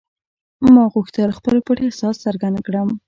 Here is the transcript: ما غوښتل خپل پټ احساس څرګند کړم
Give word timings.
ما 0.73 0.83
غوښتل 0.93 1.29
خپل 1.39 1.55
پټ 1.65 1.77
احساس 1.85 2.15
څرګند 2.25 2.57
کړم 2.67 2.89